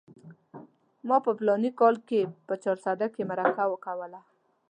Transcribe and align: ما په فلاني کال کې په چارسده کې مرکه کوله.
ما 1.07 1.17
په 1.25 1.31
فلاني 1.37 1.71
کال 1.79 1.95
کې 2.07 2.21
په 2.47 2.53
چارسده 2.63 3.07
کې 3.13 3.21
مرکه 3.29 3.65
کوله. 3.85 4.21